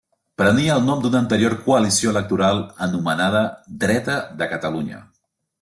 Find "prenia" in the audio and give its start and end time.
0.41-0.77